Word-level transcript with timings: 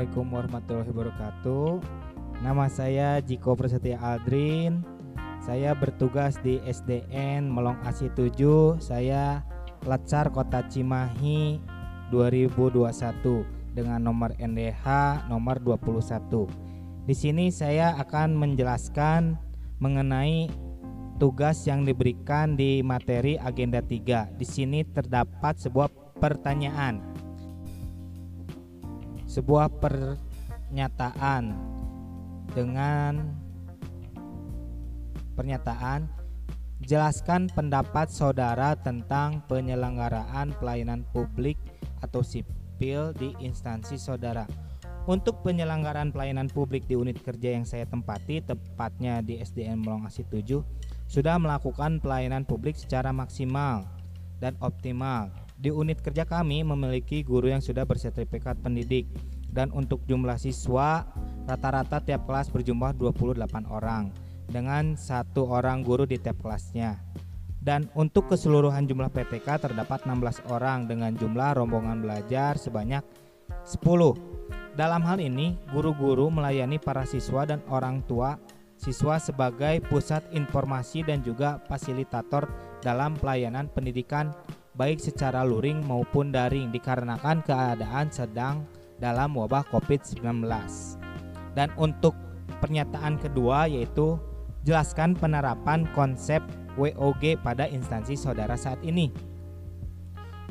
Assalamualaikum 0.00 0.32
warahmatullahi 0.32 0.90
wabarakatuh. 0.96 1.68
Nama 2.40 2.72
saya 2.72 3.20
Jiko 3.20 3.52
Prasetya 3.52 4.00
Aldrin. 4.00 4.80
Saya 5.44 5.76
bertugas 5.76 6.40
di 6.40 6.56
SDN 6.64 7.44
Melong 7.44 7.76
Asi 7.84 8.08
7. 8.08 8.80
Saya 8.80 9.44
Latsar 9.84 10.32
Kota 10.32 10.64
Cimahi 10.64 11.60
2021 12.08 13.76
dengan 13.76 14.00
nomor 14.00 14.32
NDH 14.40 14.88
nomor 15.28 15.60
21. 15.60 16.48
Di 17.04 17.12
sini 17.12 17.52
saya 17.52 17.92
akan 18.00 18.40
menjelaskan 18.40 19.36
mengenai 19.84 20.48
tugas 21.20 21.60
yang 21.68 21.84
diberikan 21.84 22.56
di 22.56 22.80
materi 22.80 23.36
agenda 23.36 23.84
3. 23.84 24.32
Di 24.40 24.48
sini 24.48 24.80
terdapat 24.80 25.60
sebuah 25.60 25.92
pertanyaan. 26.24 27.09
Sebuah 29.40 29.72
pernyataan 29.80 31.56
dengan 32.52 33.32
pernyataan 35.32 36.04
jelaskan 36.84 37.48
pendapat 37.48 38.12
saudara 38.12 38.76
tentang 38.76 39.40
penyelenggaraan 39.48 40.52
pelayanan 40.60 41.08
publik 41.16 41.56
atau 42.04 42.20
sipil 42.20 43.16
di 43.16 43.32
instansi 43.40 43.96
saudara. 43.96 44.44
Untuk 45.08 45.40
penyelenggaraan 45.40 46.12
pelayanan 46.12 46.52
publik 46.52 46.84
di 46.84 47.00
unit 47.00 47.16
kerja 47.24 47.56
yang 47.56 47.64
saya 47.64 47.88
tempati, 47.88 48.44
tepatnya 48.44 49.24
di 49.24 49.40
SDN 49.40 49.80
Melongasi 49.80 50.28
7, 50.28 50.60
sudah 51.08 51.40
melakukan 51.40 51.96
pelayanan 52.04 52.44
publik 52.44 52.76
secara 52.76 53.08
maksimal 53.08 53.88
dan 54.36 54.52
optimal. 54.60 55.32
Di 55.60 55.68
unit 55.68 56.00
kerja 56.00 56.24
kami 56.24 56.64
memiliki 56.64 57.20
guru 57.20 57.52
yang 57.52 57.60
sudah 57.60 57.84
bersertifikat 57.84 58.64
pendidik 58.64 59.04
dan 59.52 59.68
untuk 59.76 60.00
jumlah 60.08 60.40
siswa 60.40 61.04
Rata-rata 61.50 61.98
tiap 61.98 62.30
kelas 62.30 62.46
berjumlah 62.54 62.94
28 62.94 63.66
orang 63.66 64.14
dengan 64.46 64.94
satu 64.94 65.50
orang 65.50 65.82
guru 65.82 66.06
di 66.06 66.14
tiap 66.14 66.38
kelasnya. 66.38 67.02
Dan 67.58 67.90
untuk 67.98 68.30
keseluruhan 68.30 68.86
jumlah 68.86 69.10
PTK 69.10 69.58
terdapat 69.58 70.06
16 70.06 70.46
orang 70.46 70.86
dengan 70.86 71.10
jumlah 71.18 71.58
rombongan 71.58 72.06
belajar 72.06 72.54
sebanyak 72.54 73.02
10. 73.66 73.82
Dalam 74.78 75.02
hal 75.02 75.18
ini, 75.18 75.58
guru-guru 75.74 76.30
melayani 76.30 76.78
para 76.78 77.02
siswa 77.02 77.42
dan 77.42 77.58
orang 77.66 78.06
tua 78.06 78.38
siswa 78.78 79.18
sebagai 79.18 79.82
pusat 79.90 80.22
informasi 80.30 81.02
dan 81.02 81.20
juga 81.26 81.58
fasilitator 81.66 82.46
dalam 82.78 83.12
pelayanan 83.18 83.68
pendidikan 83.68 84.30
baik 84.78 85.02
secara 85.02 85.42
luring 85.42 85.82
maupun 85.82 86.30
daring 86.30 86.70
dikarenakan 86.70 87.42
keadaan 87.42 88.08
sedang 88.12 88.62
dalam 89.02 89.34
wabah 89.34 89.66
COVID-19. 89.72 90.46
Dan 91.56 91.68
untuk 91.74 92.14
pernyataan 92.60 93.18
kedua 93.18 93.66
yaitu 93.66 94.20
jelaskan 94.62 95.16
penerapan 95.16 95.88
konsep 95.96 96.44
WOG 96.78 97.40
pada 97.40 97.66
instansi 97.66 98.14
saudara 98.14 98.54
saat 98.54 98.78
ini. 98.86 99.10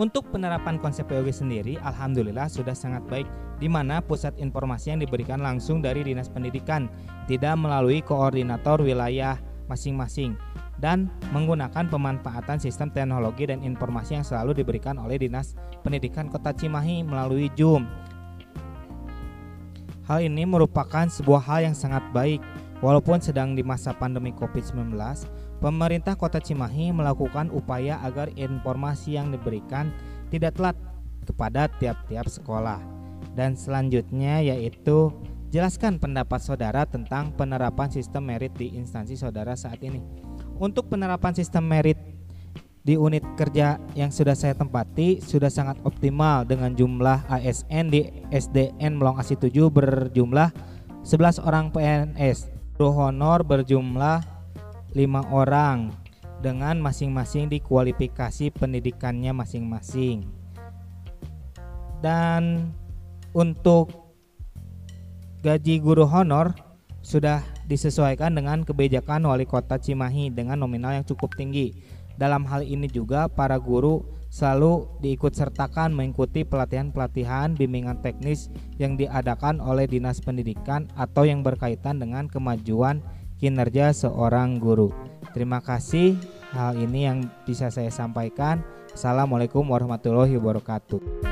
Untuk 0.00 0.32
penerapan 0.32 0.80
konsep 0.80 1.04
WOG 1.12 1.28
sendiri, 1.30 1.76
alhamdulillah 1.84 2.48
sudah 2.48 2.72
sangat 2.72 3.04
baik 3.06 3.28
di 3.60 3.68
mana 3.68 4.00
pusat 4.00 4.32
informasi 4.40 4.96
yang 4.96 5.00
diberikan 5.04 5.44
langsung 5.44 5.84
dari 5.84 6.00
Dinas 6.00 6.32
Pendidikan, 6.32 6.88
tidak 7.28 7.60
melalui 7.60 8.00
koordinator 8.00 8.80
wilayah 8.80 9.36
masing-masing 9.68 10.34
dan 10.80 11.12
menggunakan 11.36 11.86
pemanfaatan 11.86 12.58
sistem 12.58 12.88
teknologi 12.90 13.46
dan 13.46 13.60
informasi 13.60 14.16
yang 14.16 14.26
selalu 14.26 14.64
diberikan 14.64 14.96
oleh 14.96 15.20
Dinas 15.20 15.54
Pendidikan 15.84 16.32
Kota 16.32 16.56
Cimahi 16.56 17.04
melalui 17.04 17.52
Zoom 17.54 17.84
Hal 20.10 20.26
ini 20.26 20.42
merupakan 20.42 21.06
sebuah 21.06 21.38
hal 21.46 21.70
yang 21.70 21.76
sangat 21.78 22.02
baik. 22.10 22.42
Walaupun 22.82 23.22
sedang 23.22 23.54
di 23.54 23.62
masa 23.62 23.94
pandemi 23.94 24.34
COVID-19, 24.34 24.98
pemerintah 25.62 26.18
Kota 26.18 26.42
Cimahi 26.42 26.90
melakukan 26.90 27.46
upaya 27.54 28.02
agar 28.02 28.26
informasi 28.34 29.14
yang 29.14 29.30
diberikan 29.30 29.94
tidak 30.34 30.58
telat 30.58 30.74
kepada 31.30 31.70
tiap-tiap 31.78 32.26
sekolah. 32.26 32.82
Dan 33.38 33.54
selanjutnya 33.54 34.42
yaitu 34.42 35.14
jelaskan 35.54 36.02
pendapat 36.02 36.42
saudara 36.42 36.82
tentang 36.90 37.30
penerapan 37.30 37.86
sistem 37.94 38.34
merit 38.34 38.50
di 38.58 38.74
instansi 38.74 39.14
saudara 39.14 39.54
saat 39.54 39.78
ini. 39.78 40.02
Untuk 40.60 40.92
penerapan 40.92 41.32
sistem 41.32 41.64
merit 41.72 41.96
di 42.84 42.92
unit 42.92 43.24
kerja 43.32 43.80
yang 43.96 44.12
sudah 44.12 44.36
saya 44.36 44.52
tempati 44.52 45.16
sudah 45.16 45.48
sangat 45.48 45.80
optimal 45.88 46.44
dengan 46.44 46.76
jumlah 46.76 47.32
ASN 47.32 47.88
di 47.88 48.12
SDN 48.28 49.00
Melong 49.00 49.16
Asi 49.16 49.40
7 49.40 49.56
berjumlah 49.72 50.52
11 51.00 51.40
orang 51.48 51.72
PNS. 51.72 52.52
Guru 52.76 52.92
honor 52.92 53.40
berjumlah 53.40 54.20
5 54.92 55.00
orang 55.32 55.96
dengan 56.44 56.76
masing-masing 56.84 57.48
di 57.48 57.64
kualifikasi 57.64 58.52
pendidikannya 58.52 59.32
masing-masing. 59.32 60.28
Dan 62.04 62.68
untuk 63.32 64.12
gaji 65.40 65.80
guru 65.80 66.04
honor 66.04 66.52
sudah 67.00 67.40
disesuaikan 67.70 68.34
dengan 68.34 68.66
kebijakan 68.66 69.22
wali 69.30 69.46
kota 69.46 69.78
Cimahi 69.78 70.34
dengan 70.34 70.58
nominal 70.58 70.98
yang 70.98 71.06
cukup 71.06 71.38
tinggi 71.38 71.78
dalam 72.20 72.44
hal 72.44 72.60
ini 72.60 72.84
juga 72.90 73.32
para 73.32 73.56
guru 73.56 74.04
selalu 74.28 74.86
diikut 75.00 75.32
sertakan 75.32 75.96
mengikuti 75.96 76.44
pelatihan-pelatihan 76.44 77.56
bimbingan 77.56 78.04
teknis 78.04 78.52
yang 78.76 79.00
diadakan 79.00 79.58
oleh 79.58 79.88
Dinas 79.88 80.20
Pendidikan 80.20 80.86
atau 80.94 81.24
yang 81.24 81.40
berkaitan 81.40 81.96
dengan 81.96 82.28
kemajuan 82.28 83.00
kinerja 83.40 83.96
seorang 83.96 84.60
guru. 84.60 84.92
Terima 85.32 85.64
kasih 85.64 86.14
hal 86.52 86.76
ini 86.76 87.08
yang 87.08 87.18
bisa 87.48 87.72
saya 87.72 87.88
sampaikan. 87.88 88.60
Assalamualaikum 88.92 89.64
warahmatullahi 89.64 90.36
wabarakatuh. 90.36 91.29